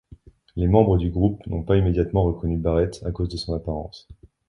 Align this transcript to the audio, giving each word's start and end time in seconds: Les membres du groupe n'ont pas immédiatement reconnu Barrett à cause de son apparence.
Les 0.55 0.67
membres 0.67 0.97
du 0.97 1.11
groupe 1.11 1.45
n'ont 1.45 1.61
pas 1.61 1.77
immédiatement 1.77 2.23
reconnu 2.23 2.57
Barrett 2.57 2.99
à 3.05 3.11
cause 3.11 3.29
de 3.29 3.37
son 3.37 3.53
apparence. 3.53 4.07